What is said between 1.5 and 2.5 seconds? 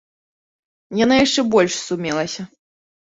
больш сумелася.